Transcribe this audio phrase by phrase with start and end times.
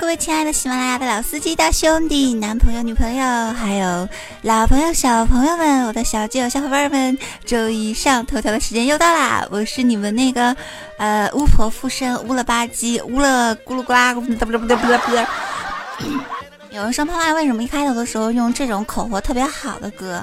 [0.00, 4.08] 各位亲爱的喜马拉雅的老司机、大兄弟、男朋友、女朋友，还有
[4.42, 9.46] 老朋友、小朋友们，我的小基友、小伙伴们，周一上头条的时间又到啦！
[9.50, 10.56] 我是你们那个
[10.98, 15.16] 呃巫婆附身，乌了吧唧，乌了咕噜呱啦，不不不不不不。
[16.70, 20.22] 有人说泡泡为什么一开头的时候用这种口活特别好的歌？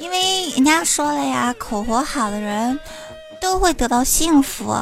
[0.00, 2.80] 因为人家说了呀，口活好的人
[3.40, 4.74] 都会得到幸福，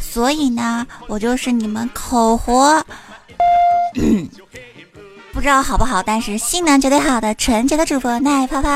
[0.00, 2.84] 所以呢，我就是你们口活。
[5.32, 8.68] 不知道好不好，但是性能绝对好的纯洁的主播奶泡泡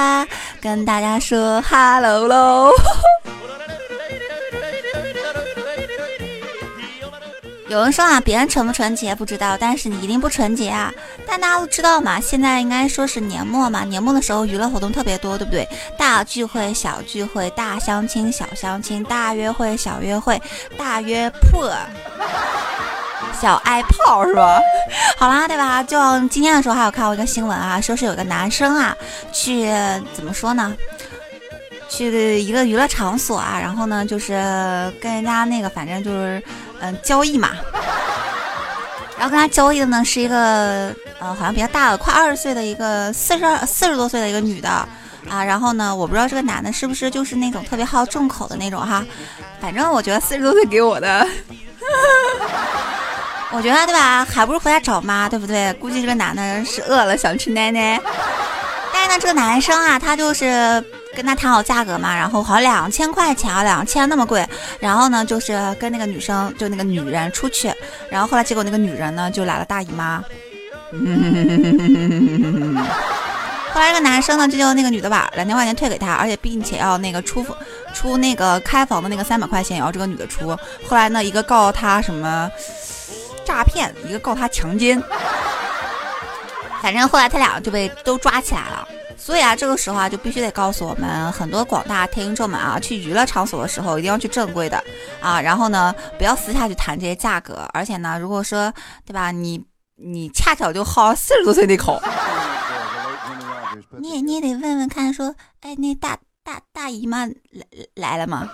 [0.61, 2.71] 跟大家说哈喽
[7.71, 10.93] 有人说啊，别人纯不纯洁不知道，但是你一定不纯洁啊。
[11.25, 15.65] 但大家都知道嘛，现在应该说是年末嘛，年末的时候娱乐活动特别多，对不对？
[15.97, 20.43] 大聚会、小聚会、大相亲、小相亲、大约会、小约会、
[20.77, 21.73] 大约破。
[23.41, 24.59] 小爱炮是吧？
[25.17, 25.81] 好啦，对吧？
[25.81, 28.97] 就今天的时候还有看过一个新闻啊，说是有个男生啊，
[29.33, 29.71] 去
[30.13, 30.75] 怎么说呢？
[31.89, 34.33] 去一个娱乐场所啊，然后呢，就是
[35.01, 36.43] 跟人家那个，反正就是
[36.81, 37.51] 嗯交易嘛。
[39.17, 45.45] 然后跟他交易的呢是一个呃，好像比较大的，快二十岁的一个四十二四十多岁的一个女的啊。
[45.45, 49.05] 然后呢，我不知道这个男的是不是就是那种特别好重口的那种哈。
[49.61, 51.27] 反正我觉得四十多岁给我的。
[53.53, 55.73] 我觉得对吧，还不如回家找妈，对不对？
[55.75, 58.01] 估计这个男的是饿了想吃奶奶。
[58.93, 60.83] 但是呢，这个男生啊，他就是
[61.21, 64.49] 跟他谈好价格嘛，然后好两千块钱啊，两千那么贵。
[64.79, 67.71] 然后呢，就是跟那个女生，就那个女人出去。
[68.09, 70.25] 然后后来结果那个女人呢，就来了大姨妈。
[73.73, 77.47] 后来这个男生呢，就叫那个女的把两千块钱退给他，而且并且要那个出
[77.93, 80.57] 出那个开房的那个三百块钱也要这个女的出。
[80.89, 82.51] 后来呢，一个告他什么？
[83.45, 85.03] 诈骗，一个告他强奸，
[86.81, 88.89] 反正后来他俩就被都抓起来了。
[89.21, 94.83] 所以啊，这个时候啊，就必须得告诉我们很多广大听众们啊，去娱乐场所的时候一定要去正规的
[95.21, 97.69] 啊，然后呢，不要私下去谈这些价格。
[97.75, 98.73] 而且呢，如果说
[99.05, 99.63] 对吧，你
[99.97, 102.03] 你恰巧就好四十多岁那口，
[103.99, 107.35] 你也你也得问问看，说哎，那大大大姨妈来
[107.95, 108.49] 来了吗？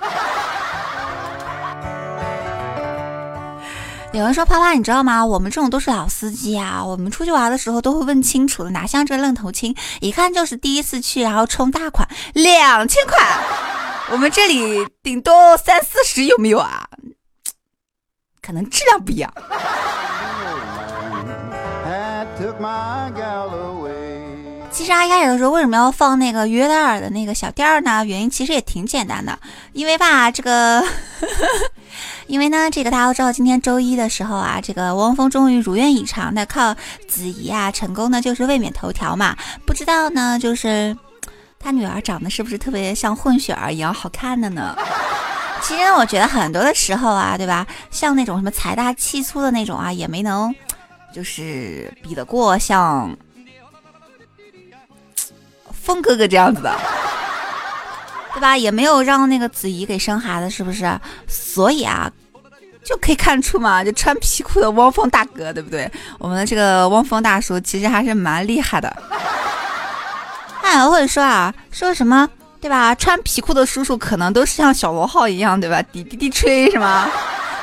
[4.16, 5.25] 有人说：“啪啪，你知道吗？
[5.25, 13.19] 我们这种都是老司机啊，我们出去玩的时候都会问清楚的，哪像这愣头青，一看就是第一次去，然后充大款两千块，
[14.10, 16.88] 我们这里顶多三四十，有没有啊？
[18.41, 19.31] 可能质量不一样。”
[24.86, 28.04] 其实一开始的时候为什么要放那个约德尔的那个小调呢？
[28.04, 29.36] 原因其实也挺简单的，
[29.72, 30.80] 因为吧，这个，
[32.28, 36.72] 因为呢，这个大家都知道，今天周一的时候啊，这个汪峰终于如愿以偿的靠
[37.08, 39.36] 子怡啊成功的就是卫冕头条嘛。
[39.66, 40.97] 不知道呢，就是
[41.58, 44.76] 他女儿长得是不是特别像混血儿一样好看的呢？
[45.62, 47.66] 其实我觉得很多的时候啊，对吧？
[47.91, 50.54] 像那种什么财大气粗的那种啊，也没能
[51.12, 53.10] 就是比得过像。
[55.86, 56.74] 峰哥哥这样子的，
[58.34, 58.56] 对吧？
[58.56, 61.00] 也没有让那个子怡给生孩子，是不是？
[61.28, 62.10] 所以啊，
[62.84, 65.88] 就可以看出嘛，就穿皮裤的汪峰大哥，对不对？
[66.19, 68.94] 我们的这个汪峰大叔其实还是蛮厉害的。
[70.60, 72.28] 还有会说啊，说什么，
[72.60, 72.92] 对吧？
[72.97, 75.80] 穿皮裤的叔叔可能都是像小螺号一样，对吧？
[75.92, 77.08] 滴滴滴吹是吗？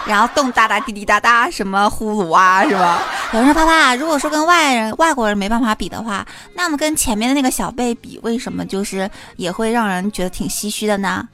[0.05, 3.01] 然后动哒哒滴滴哒哒，什么呼噜啊，是吧？
[3.33, 6.25] 有人说啪啪，如果说跟外人、外国人没办法比的话，
[6.55, 11.27] 那么跟前面的那个小贝比，为什么就是也会让人觉得挺唏嘘的呢？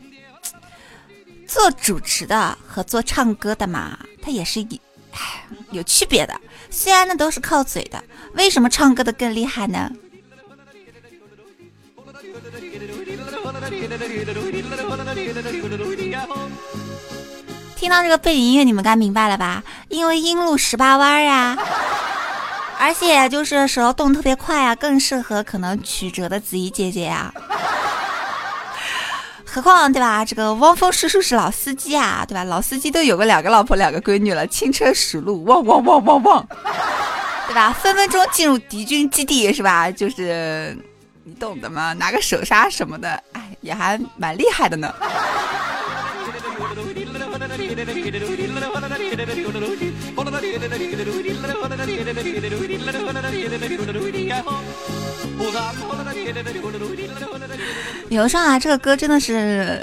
[1.48, 4.80] 做主持的和做唱歌的嘛，他也是一，
[5.12, 6.40] 唉，有区别的。
[6.70, 8.04] 虽然那都是靠嘴的，
[8.36, 9.90] 为什么唱歌的更厉害呢？
[17.80, 19.64] 听到这个背景音乐，你们该明白了吧？
[19.88, 21.58] 因为阴路十八弯呀，
[22.78, 27.34] 而且就是时候动特别快啊，更适合可能曲折的子怡姐姐呀。
[29.46, 30.26] 何况对吧？
[30.26, 32.44] 这个汪峰叔叔是老司机啊，对吧？
[32.44, 36.46] 老司机都有个两个老婆两个闺女了，轻车熟路，汪汪汪汪汪，
[37.48, 37.72] 对吧？
[37.72, 39.90] 分分钟进入敌军基地是吧？
[39.90, 40.78] 就是
[41.24, 44.94] 你懂的嘛，拿个手刹什么的，哎，也还蛮厉害的呢。
[58.10, 59.82] 刘上啊，这个歌真的是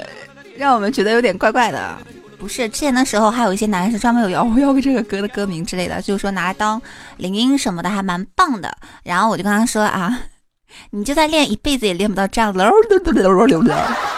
[0.57, 1.97] 让我们觉得有点怪怪的。
[2.37, 6.79] 不是之前的时候，还有一些男生专门有要要这个歌的歌名之类的，就是说拿来当
[7.17, 8.71] 铃音什么的，还蛮棒的。
[9.03, 10.19] 然后我就跟他说啊，
[10.91, 12.69] 你就在练一辈子也练不到这样的。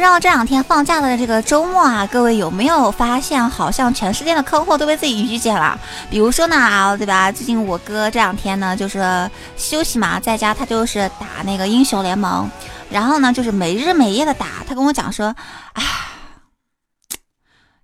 [0.00, 5.78] 不知道这两天放假的这个周末啊，各位有没有发现，好像全世界的坑货都被自己遇见了？
[6.08, 7.30] 比如说呢，啊，对吧？
[7.30, 12.50] 最近我哥这两天呢，就是休息嘛，在家他就是打那个英雄联盟，
[12.88, 14.46] 然后呢，就是没日没夜的打。
[14.66, 15.26] 他跟我讲说，
[15.74, 15.82] 啊，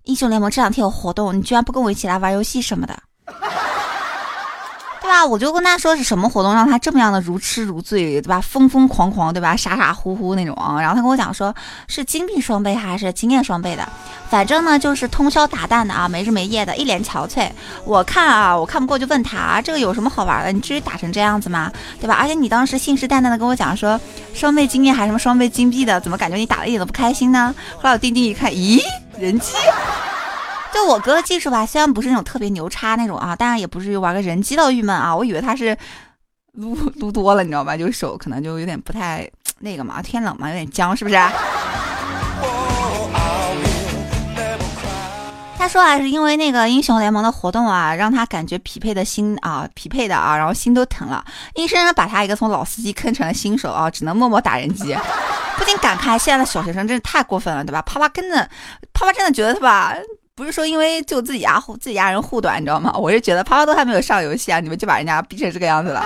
[0.05, 2.97] 英雄联盟这两天有活动，你居然不跟我一起来玩游戏什么的。
[5.07, 5.25] 对吧？
[5.25, 8.41] 我就跟他说是什么活动让他这么样的如痴如醉，对吧？
[8.41, 9.55] 疯疯狂狂，对吧？
[9.55, 10.81] 傻傻乎乎那种啊。
[10.81, 11.55] 然后他跟我讲说，
[11.87, 13.87] 是金币双倍还是经验双倍的？
[14.29, 17.49] 反正呢就是通宵达旦的啊，没日没夜的，一脸憔悴。
[17.85, 20.51] 我看啊，我看不过就问他，这个有什么好玩的？
[20.51, 21.71] 你至于打成这样子吗？
[22.01, 22.15] 对吧？
[22.19, 23.97] 而且你当时信誓旦旦的跟我讲说
[24.33, 27.55] 双倍经验还是什么双倍金币的，怎么感觉你打的一点都不开心呢？
[27.77, 28.81] 后来我定定一看，咦，
[29.17, 29.53] 人机。
[30.77, 35.13] 就我哥的技术吧，虽然不是那种特别牛叉那种啊，当然也不至于玩个人机到郁闷啊。
[35.13, 35.75] 我以为他是
[36.51, 37.75] 撸 撸多了，你知道吧？
[37.75, 39.27] 就手可能就有点不太
[39.59, 41.15] 那个嘛，天冷嘛，有点僵，是不是？
[45.57, 51.25] 他说啊，是因为那个英雄联盟的活动啊，让他感觉匹配的心啊，匹配的啊，然后心都疼了，
[51.55, 54.95] 硬生生把他一个从老司机坑成了新手啊，只能默默打人机。
[55.57, 57.81] 不禁感慨，现在的小学生真是太过分了，对吧？
[57.81, 58.47] 啪啪跟着，
[58.93, 59.95] 啪啪真的觉得他吧。
[60.37, 62.93] 不是说因为就自己家护自己家人护短，你知道吗？
[62.95, 66.05] 我是觉得啪啪都还没有上游戏啊，你们就把人家逼成这个样子了，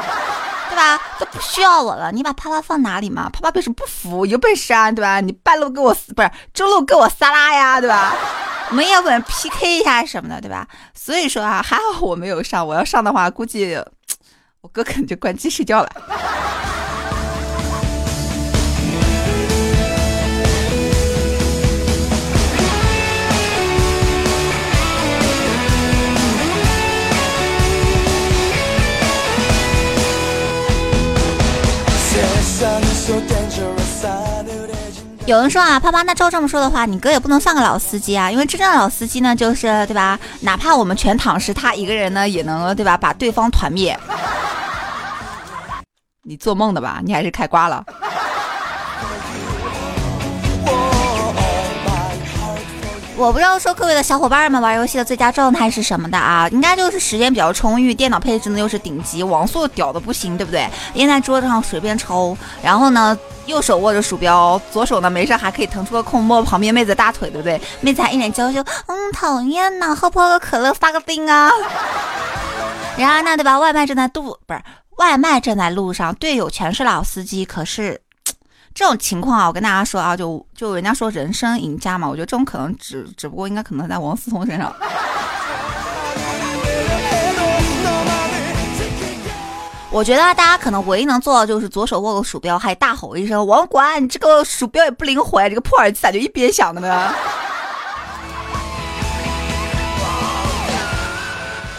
[0.70, 0.98] 对吧？
[1.20, 3.30] 都不需要我了，你把啪啪放哪里嘛？
[3.30, 5.20] 啪啪表示不服，有本事啊，对吧？
[5.20, 8.16] 你半路给我不是中路给我撒拉呀，对吧？
[8.70, 10.66] 我们要不然 PK 一下什么的，对吧？
[10.96, 13.78] 所以说啊，还好我没有上，我要上的话，估计
[14.62, 15.90] 我哥可能就关机睡觉了。
[35.26, 40.20] 有人说啊，啪啪，那照这么说的话，你哥也不能算个老司机啊，因为真正的老司机呢，就是对吧？
[40.42, 43.98] 哪怕我们全躺尸，他一个人呢，也能对吧，把对方团灭。
[46.24, 47.02] 你做梦的吧？
[47.04, 47.84] 你还是开挂了。
[53.22, 56.50] 我不知道说各位的小伙伴们玩游戏的最佳状态是什么的啊？
[56.50, 60.68] 应该就是时间比较充裕，电脑配置呢又是顶级，网速屌的不行，对不对？
[60.96, 63.16] 烟在桌子上随便抽，然后呢，
[63.46, 67.62] 右手握着鼠标，左手呢没事还可以腾出个空摸旁边妹子大腿，对不对？
[67.80, 71.52] 妹子还一脸娇羞，嗯，讨厌呐，喝不喝个可乐发个病啊？
[72.98, 73.60] 然而呢，对吧？
[73.60, 74.60] 外卖正在路不是
[74.98, 78.02] 外卖正在路上，队友全是老司机，可是。
[78.74, 84.74] 这种情况啊，我跟大家说啊，就就人家说人生赢家嘛，我觉得这种可能只只不过应该可能在王思聪身上。
[89.92, 97.14] 我觉得大家可能唯一能做到就是左手握个鼠标，还大吼一声“网管”，你这个鼠标也不灵活呀，这个破耳机咋就一边响的呢？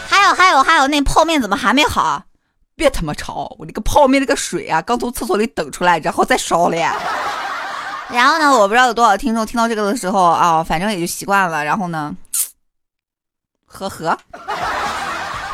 [0.07, 2.21] 还有还有还有，那泡面怎么还没好？
[2.83, 3.55] 别他妈吵！
[3.57, 6.93] 我那个泡面那个水啊，刚从厕所里等出来，然后再烧了呀。
[8.09, 11.63] 然后呢，我不知道有多少听众听到这个的时候啊，反正也就习惯了。
[11.63, 12.13] 然后呢，
[13.65, 14.17] 呵呵。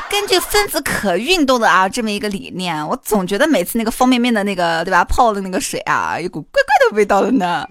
[0.09, 7.63] 根据分子可运动的啊这么一个理念，我总觉得每次那个方便面的那个对吧泡的那个水啊，有股怪怪的味道的呢。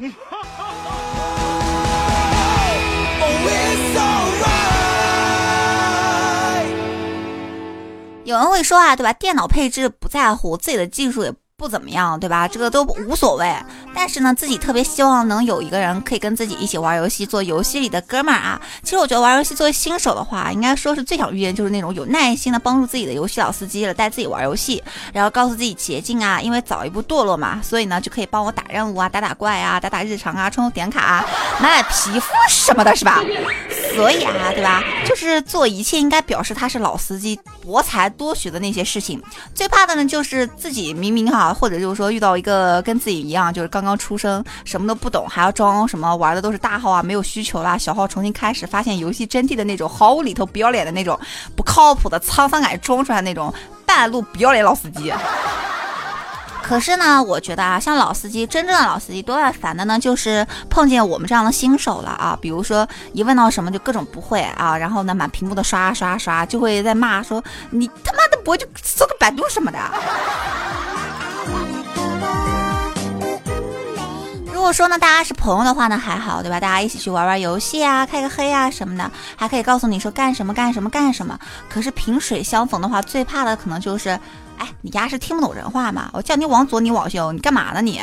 [8.28, 9.10] 有人会说啊，对吧？
[9.14, 11.32] 电脑配置不在乎，自己的技术也。
[11.60, 12.46] 不怎么样，对吧？
[12.46, 13.52] 这个都无所谓。
[13.92, 18.60] 但是呢，自己特别希望能有一个人可以跟自己一起玩游戏，做游戏里的哥们儿啊。
[18.84, 24.80] 其实我觉得玩游戏作为新手的话，应该说是最想遇见就是那种有耐心的帮助自己的游戏老司机了，带自己玩游戏，
[25.12, 26.40] 然后告诉自己捷径啊。
[26.40, 31.26] 因为早一步堕落嘛，所以呢就可以帮我打任务啊，打打怪啊，打打日常啊，充充点卡啊，
[31.60, 33.20] 买买皮肤什么的，是吧？
[33.98, 34.80] 所以啊，对吧？
[35.04, 39.20] 就是做一切应该表示他是老司机，博才多学的那些事情。
[39.56, 41.52] 最怕的呢就是自己明明哈。
[41.52, 51.18] 或者就是说遇到一个跟自己一样，就是刚刚出生，什么都不懂，还要装什么玩的都是大号啊，没有需求啦，小号重新开始，发现游戏真谛的那种，毫无里头不要脸的那种，
[51.56, 53.52] 不靠谱的沧桑感装出来那种
[53.84, 55.12] 半路不要脸老司机。
[56.68, 62.38] 可是呢，我觉得啊，像老司机，真正的老司机多半烦的呢，就是碰见我们这样的新手了啊。
[62.42, 69.78] 比如说一问到什么就各种不会啊，然后呢满屏幕的刷刷刷，就会在骂说你他妈的不会就搜个百度什么的。
[74.58, 76.58] 如果说呢，大家是朋友的话呢，还好，对吧？
[76.58, 81.38] 大家一起去玩玩游戏啊，开个黑啊什么的，还可以告诉你说干什么干什么干什么。
[81.70, 84.10] 可是萍水相逢的话，最怕的可能就是，
[84.58, 86.10] 哎，你丫是听不懂人话吗？
[86.12, 88.02] 我叫你往左，你往右，你干嘛呢你？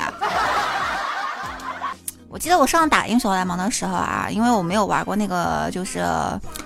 [2.29, 6.05] 我记得我上打英雄联盟的时候啊，因为我没有玩过那个就是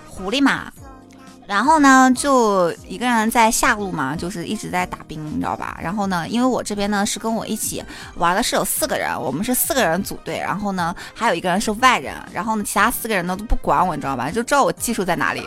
[0.08, 0.72] 狐狸嘛。
[1.50, 5.76] 然后呢，就一个人在下路嘛，就是一直在打兵，你知道吧？
[5.82, 7.84] 然后呢，因为我这边呢是跟我一起
[8.18, 14.30] 玩的是有四个人，我们是四个人组队，然后呢还有一个人是外人，然后呢其他四个人呢都不管我，你知道吧？
[14.30, 15.42] 就知道我技术在哪里。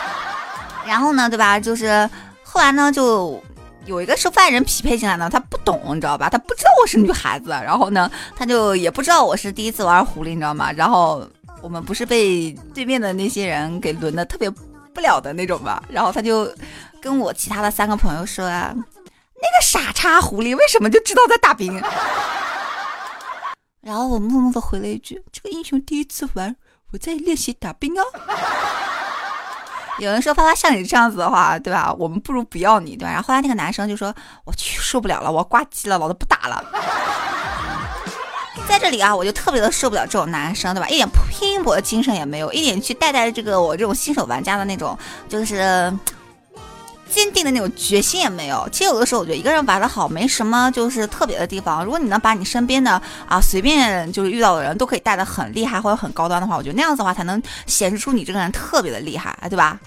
[0.88, 1.60] 然后呢，对吧？
[1.60, 2.08] 就是
[2.42, 3.38] 后来呢，就
[3.84, 6.30] 有一个是外人匹配进来的，他不懂，你知道吧？
[6.30, 10.72] 他不知道我是女孩子，然后呢，他就也不知道我是第一次玩狐狸，你知道吗？
[10.72, 11.22] 然后
[11.60, 14.50] 我们不是被对面的那些人给轮的特别。
[14.98, 16.52] 不了的那种吧，然后他就
[17.00, 21.80] 跟我其他的三个朋友说：“啊，那个傻叉狐狸为什么就知道在打兵？”
[23.80, 26.56] 然后我默默的回了一句：“这个英雄第一次玩，
[26.90, 28.02] 我在练习打兵啊。”
[30.00, 31.94] 有人说：“发发像你这样子的话，对吧？
[31.96, 34.12] 我们不如不要你，对吧？”然后后来那个男生就说
[34.44, 36.64] ：“我去，受不了了，我要挂机了，老子不打了。”
[38.68, 40.86] 在这里啊，我就特别的受不了这种男生，对吧？
[40.88, 44.96] 一点拼搏的精神也没有，一点去带带这个我这种新手玩家的那种，
[45.26, 45.90] 就是
[47.10, 48.68] 坚定的那种决心也没有。
[48.70, 51.82] 其实有的时候，我觉得一个人玩的好，没什么就是特别的地方。
[51.82, 59.80] 如果你能把你身边的啊随便就是遇到的人都可以带的很厉害或者很高端的话，我觉得那样子的话才能显示出你这个人特别的厉害，对吧？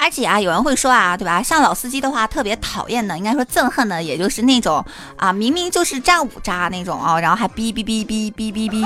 [0.00, 1.42] 而且啊，有人会说啊，对吧？
[1.42, 4.82] 像老司机的话，特别讨厌的，应该说憎恨的，也就是那种
[5.16, 8.80] 啊，明明就是战五渣那种啊，然后还哔哔哔哔哔哔哔，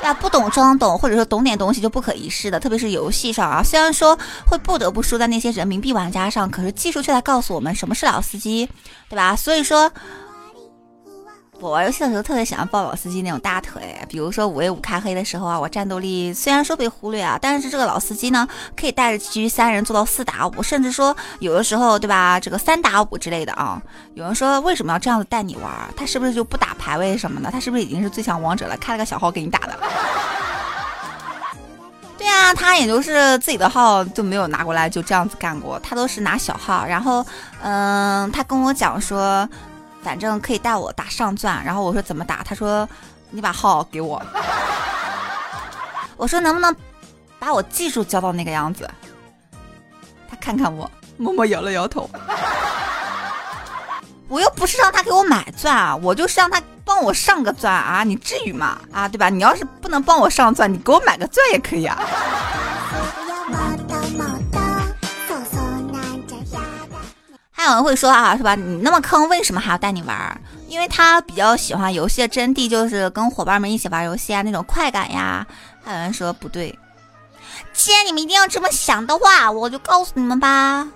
[0.00, 0.12] 对吧？
[0.14, 8.68] 不懂装懂，或者说懂点东西就不可一世的，特别是游戏上啊，虽然说会不得不输在那些人民币玩家上，可是技术却在告诉我们什么是老司机，
[9.08, 9.34] 对吧？
[9.34, 9.90] 所以说。
[11.60, 18.46] 我玩游戏的时候特别喜欢抱老司机那种大腿，比如说五 v 五开黑的时候啊，我战斗力虽然说被忽略啊，但是这个老司机呢，
[18.76, 23.80] 可以带着其余三人做到四打五，甚至说有的时候对吧，这个三打五之类的啊。
[24.12, 25.72] 有人说为什么要这样子带你玩？
[25.96, 27.50] 他是不是就不打排位什么的？
[27.50, 28.76] 他是不是已经是最强王者了？
[28.76, 29.74] 开了个小号给你打的？
[32.18, 36.84] 对啊，他也就是自己的号就没有拿过来就这样子干过，他都是拿小号。
[36.84, 37.24] 然后
[37.62, 39.48] 嗯，他跟我讲说。
[40.04, 42.42] 反正可以带我打上钻，然后我说怎么打？
[42.44, 42.86] 他说
[43.30, 44.22] 你把号给我。
[46.16, 46.74] 我说能不能
[47.38, 48.88] 把我技术教到那个样子？
[50.28, 52.08] 他看看我，默默摇了摇头。
[54.28, 58.04] 我又不是让他给我买钻啊，我就是让他帮我上个钻啊！
[58.04, 58.78] 你至于吗？
[58.92, 59.28] 啊，对吧？
[59.28, 61.98] 你要是不能帮我上钻，你给我买个钻也可以啊。
[67.64, 68.54] 还有人会说啊，是吧？
[68.54, 70.38] 你那么坑，为什么还要带你玩？
[70.68, 75.46] 因为他比较喜欢游戏的真谛，就是跟伙伴们一起玩游戏啊，那种快感呀。
[75.82, 76.78] 还有人说不对，
[77.72, 80.86] 既然你们一定要这么想的话，我就告诉你们吧。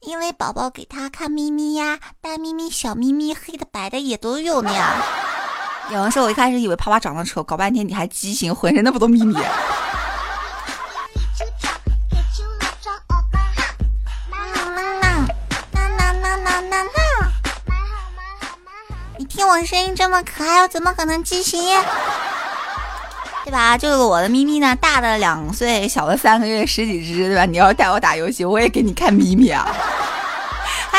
[0.00, 4.70] 因为宝宝给他看咪咪呀，大咪咪、小咪咪、黑的、白的也都有呢。
[5.90, 9.36] 有人说我一开始以为啪啪长得丑，搞半天你还畸形，浑身那么多咪咪。
[19.66, 21.60] 声音这么可爱，我怎么可能畸形？
[23.44, 23.76] 对吧？
[23.76, 27.44] 就是我的咪咪呢，大的两岁，小的三个月，十几只，对吧？
[27.46, 29.66] 你要带我打游戏，我也给你看咪咪啊。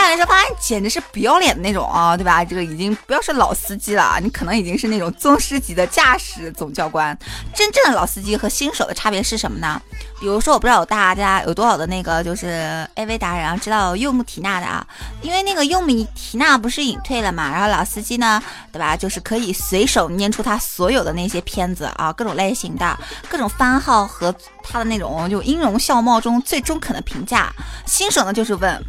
[0.01, 2.43] 还有人说，发现简直是不要脸的那种啊，对吧？
[2.43, 7.15] 这个已经不要说老司机了，你可能已经是那种宗师级的驾驶总教官。
[7.53, 9.79] 真正的老司机和新手的差别是什么呢？
[10.19, 14.85] 比如说，我不知道大家有多少的那个就是 AV 达人啊，知道柚木缇娜的啊？
[15.21, 18.41] 因为那个柚木缇娜不是隐退了嘛，然后老司机呢，
[18.71, 18.97] 对吧？
[18.97, 22.97] 就是可以随手捏出他所有的那些片子啊，各种类型的，
[23.29, 27.53] 各种番号和他的那种就音容笑貌中最中肯的评价。
[27.85, 28.83] 新手呢，就是问。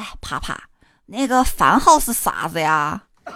[0.00, 0.58] 哎，啪啪，
[1.06, 3.02] 那个番号是啥子呀？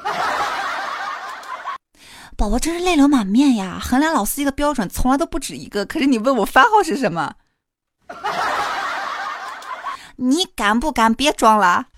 [2.38, 3.78] 宝宝真是泪流满面呀！
[3.78, 7.34] 衡量老师一个标准从来都不止一个，可是你问我番号是什么？
[10.16, 11.88] 你敢不敢别装了？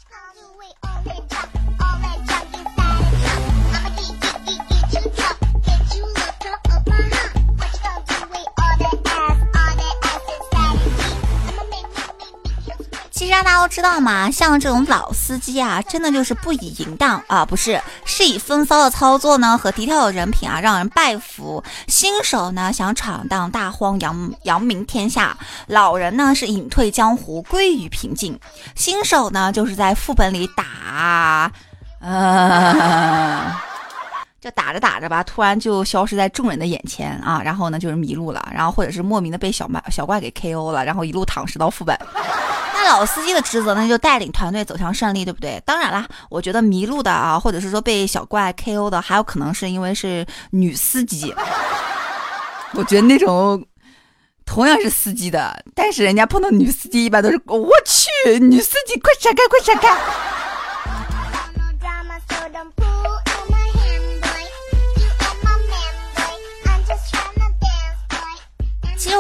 [13.17, 21.65] 其实大家都知道嘛，像这种老司机啊，真的就是不以淫荡啊，不是，是以风骚的操作呢和低调的人品啊，让人拜服。
[21.89, 25.35] 新手呢想闯荡大荒，扬扬名天下；
[25.67, 28.39] 老人呢是隐退江湖，归于平静。
[28.75, 31.51] 新手呢就是在副本里打，
[32.01, 33.51] 呃。
[34.47, 37.43] 就打着打着吧，突然就消失在众人的眼前啊！
[37.45, 41.99] 然后呢，就是迷路了，然后或者是莫名的被小怪小怪给 KO 了，然后一路躺尸到副本。
[42.73, 45.61] 那老司机的职责呢，就带领团队走向胜利，对不对？
[45.67, 51.35] 当然啦，我觉得迷路的啊，或者是说被小怪 KO 的，还有可能是因为是女司机。
[52.75, 53.67] 我觉得那种
[54.45, 59.93] 同样是司机的，但是人家碰到女司机一般都是我去，女司机快闪开，快闪开！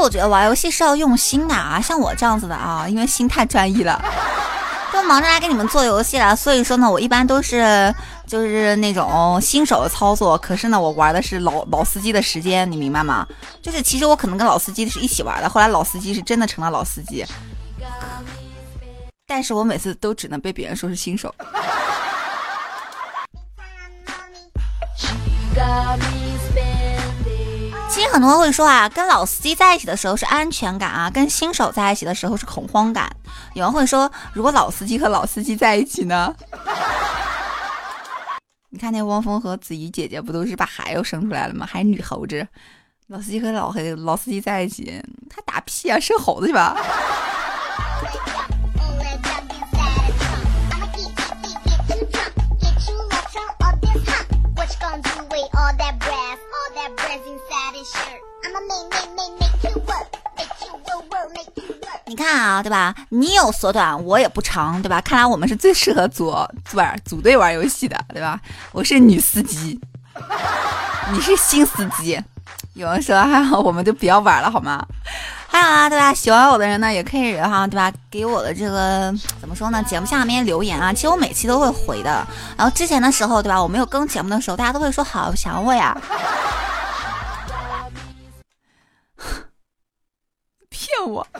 [0.06, 4.00] 我觉得玩游戏是要用心的啊，像我这样子的啊，因为心太专一了，
[4.94, 7.92] 都忙着来给你们做游戏了，所以说呢，我一般都是
[8.24, 13.26] 就是那种新手的操作，可是呢，我玩的是老老司机的时间，你明白吗？
[13.60, 17.26] 就是其实我可能跟老司机是一起玩的，后来老司机是真的成了老司机，
[19.26, 21.34] 但是我每次都只能被别人说是新手。
[27.96, 33.10] 其实很多人会说啊，跟老司机在一起的时候是安全感啊，跟新手在一起的时候是恐慌感。
[33.54, 36.36] 有人会说，如果老司机和老司机在一起呢？
[38.68, 41.64] 你看那汪峰和子怡姐姐不都是把孩子生出来了吗？
[41.64, 42.46] 还是女猴子。
[43.06, 46.76] 老司机和老黑老司机在一起，他打屁啊，生猴子去吧。
[62.08, 62.94] 你看啊，对吧？
[63.08, 65.00] 你有所短，我也不长，对吧？
[65.00, 66.32] 看来我们是最适合组
[66.64, 68.40] 组组队玩游戏的，对吧？
[68.72, 69.78] 我是女司机，
[71.12, 72.22] 你是新司机。
[72.74, 74.86] 有人说还好，我们就不要玩了，好吗？
[75.48, 76.14] 还有啊，对吧？
[76.14, 77.92] 喜欢我的人呢，也可以哈，对吧？
[78.08, 79.82] 给我的这个怎么说呢？
[79.82, 82.24] 节目下面留言啊，其实我每期都会回的。
[82.56, 83.60] 然后之前的时候，对吧？
[83.60, 85.96] 我没有更节目的时候，大家都会说好想我呀。
[90.96, 91.26] 骗我！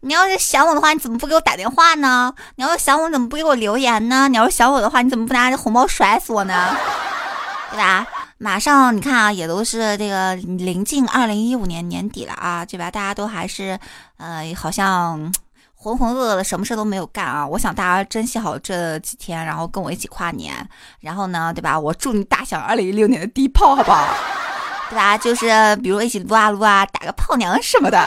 [0.00, 2.34] 你要是想我的话，你怎么不给我打电话呢？
[2.56, 4.28] 你要是想我，怎么不给我留言呢？
[4.28, 6.76] 你要是想我的话，你怎么不拿着红包甩死我呢？
[7.72, 8.06] 对吧？
[8.36, 12.90] 马上你看啊，也都是这个临近二零一五年年底了啊，对吧？
[12.90, 13.78] 大家都还是
[14.18, 15.32] 呃，好像
[15.74, 17.46] 浑浑噩噩的，什么事都没有干啊。
[17.46, 20.54] 我想大家珍惜好这几天，然后跟我一起跨年，
[21.00, 21.78] 然后呢，对吧？
[21.80, 24.06] 我祝你大响二零一六年的第一炮，好不好？
[24.90, 25.16] 对吧？
[25.18, 25.46] 就是
[25.82, 28.00] 比如一起撸啊撸啊，打个炮娘什么的。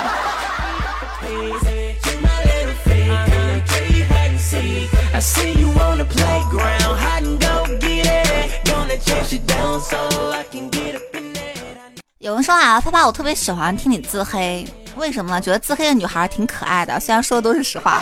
[12.20, 15.40] 有人说啊，爸爸，我特别喜欢听你自黑，为什么呢？
[15.40, 18.02] 觉得自黑的女孩挺可爱的，虽然说的都是实话。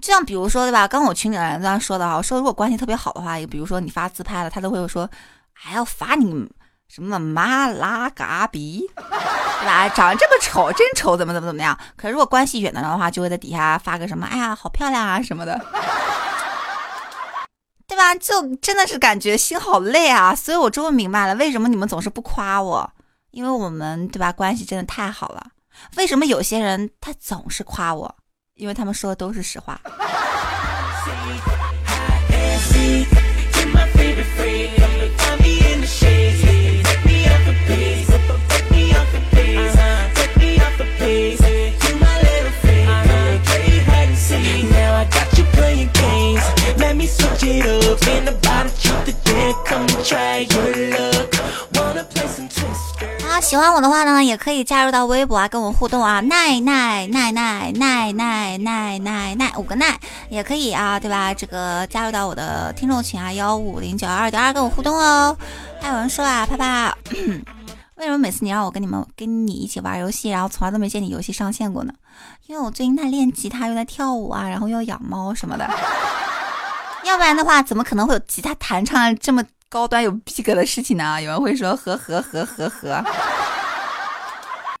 [0.00, 0.86] 就像比如说，对吧？
[0.86, 5.10] 刚我群里的人这样说的啊，说如果关系特别好的话，也比如说你发自拍了，他都会说
[5.52, 6.48] 还要发你
[6.88, 9.88] 什么妈拉嘎比，对吧？
[9.88, 11.78] 长得这么丑，真丑，怎么怎么怎么样？
[11.96, 15.60] 可如果关系远的的话，就会在底下发个什么，哎呀，好漂亮啊什么的。
[17.88, 18.14] 对吧？
[18.14, 20.34] 就真的是感觉心好累啊！
[20.34, 22.90] 所以我终于明白了，为什么你们总是不夸我，
[23.30, 25.46] 因为我们对吧关系真的太好了。
[25.96, 28.16] 为什么有些人他总是夸我？
[28.54, 29.80] 因为他们说的都是实话。
[53.28, 59.96] 啊，喜欢我的话呢，也可以加入到微博啊，跟我互动啊，奈奈奈奈奈奈奈奈奈五个奈
[60.28, 61.32] 也可以啊，对吧？
[61.32, 65.36] 这个加入到我的听众群啊，幺五零九二点二跟我互动哦。
[65.80, 66.98] 还有人说啊，啪啪，
[67.94, 71.92] 为什么每次你让我跟你们跟你一起玩游戏，然后从来都没见你游戏上线过呢？
[72.46, 75.70] 因为我最近在练吉他，又在跳舞啊，然后又养猫什么的。
[77.06, 81.22] 要不然的话，怎么可能会有吉他弹唱这么高端有逼格的事情呢？
[81.22, 83.04] 有人会说呵呵呵呵呵，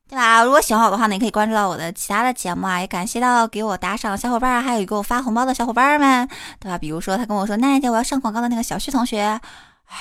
[0.08, 0.42] 对吧？
[0.42, 6.76] 如果喜欢我的话呢，也可以关注到我的其他的节目啊，也感谢到给我打赏的小伙伴，还有给我发红包的小伙伴们，对吧？
[6.76, 10.00] 比如说他跟我说娜姐我要上广告的那个小旭同学，唉。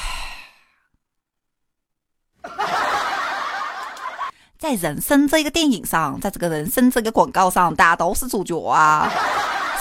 [4.58, 9.12] 在人生这个电影上，在这个人生这个广告上，大家都是主角啊。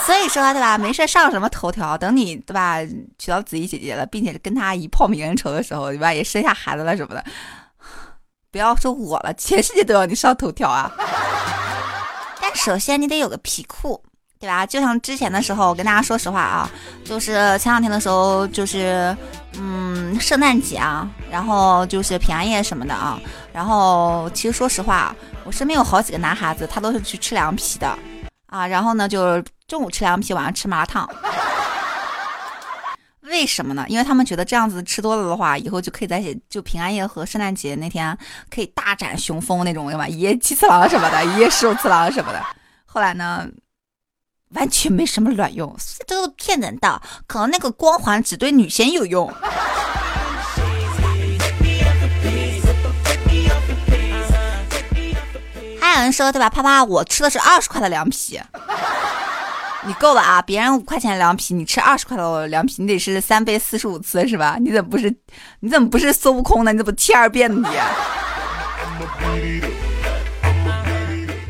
[0.05, 0.77] 所以说，对吧？
[0.77, 2.79] 没事上什么头条，等你对吧
[3.19, 6.13] 娶到子怡姐姐了，并且跟她一炮泯恩仇的时候，对吧？
[6.13, 7.25] 也生下孩子了什么的，
[8.51, 10.93] 不要说我了，全世界都要你上头条啊！
[12.41, 14.03] 但首先你得有个皮裤，
[14.39, 14.67] 对吧？
[14.67, 16.71] 就像之前的时候，我跟大家说实话啊，
[17.05, 19.17] 就是前两天的时候，就是
[19.55, 23.19] 嗯，圣诞节啊，然后就是平安夜什么的啊，
[23.55, 27.99] 然后其实说实话，我身边有好几个男孩子，他都是去吃凉皮的。
[28.47, 31.09] 啊，然后呢，就中午吃凉皮，晚上吃麻辣烫。
[33.23, 33.87] 为什么呢？
[33.89, 38.17] 因为他们觉得这样子吃多了的话，以后就可以在就平安夜和圣诞节那天
[38.51, 40.07] 可以大展雄风那种，对吧？
[40.07, 42.45] 一夜七次郎什么的，一夜十五次郎什么的。
[42.85, 43.49] 后来呢，
[44.51, 45.75] 完全没什么卵用，
[46.07, 47.01] 这都是骗人的。
[47.27, 49.33] 可能那个光环只对女生有用。
[55.81, 58.39] 还有人说对吧，啪啪，我吃的是二十块的凉皮，
[59.87, 60.41] 你够了啊！
[60.43, 64.57] 别人五块钱凉皮，你吃二十块的凉皮，你得是三杯四十五次是吧？
[64.61, 65.15] 你怎么不是？
[65.61, 66.73] 你怎么不是孙悟空呢？
[66.73, 67.77] 你怎么七二遍呢你？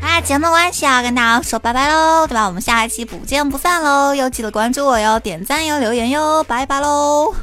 [0.01, 2.45] 哎，节目关系啊，跟大家说拜拜喽，对吧？
[2.45, 4.13] 我们下一期不见不散喽！
[4.13, 7.33] 要记得关注我哟，点赞哟，留言哟，拜拜喽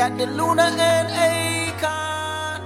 [0.00, 2.60] ！Cat the Luna and Akon.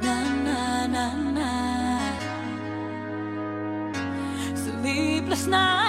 [0.00, 0.16] na
[0.46, 1.04] na na
[1.36, 1.50] na.
[4.54, 5.87] Sleepless night.